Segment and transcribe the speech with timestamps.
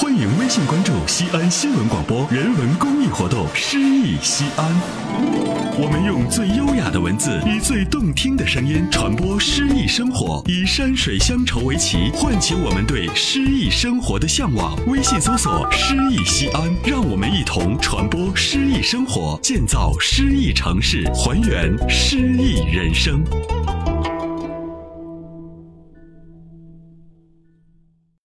[0.00, 4.64] 欢迎微信关注西安新闻广播人文公益活动诗意西安。
[5.76, 14.78] 我们用最优雅的文字以最动听的声音传播诗意生活以山水乡愁为旗唤起我们对诗意生活的向往。
[14.86, 23.24] 微信搜索诗意西安让我们一同传播诗意生活建造诗意城市还原诗意人生。